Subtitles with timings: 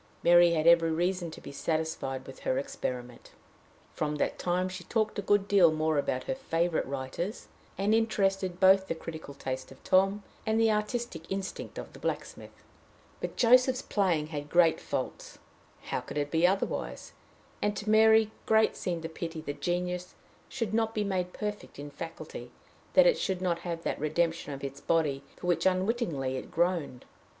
[0.23, 3.33] Mary had every reason to be satisfied with her experiment.
[3.93, 8.59] From that time she talked a good deal more about her favorite writers, and interested
[8.59, 12.63] both the critical taste of Tom and the artistic instinct of the blacksmith.
[13.19, 15.37] But Joseph's playing had great faults:
[15.83, 17.11] how could it be otherwise?
[17.61, 20.15] and to Mary great seemed the pity that genius
[20.49, 22.49] should not be made perfect in faculty,
[22.95, 27.05] that it should not have that redemption of its body for which unwittingly it groaned.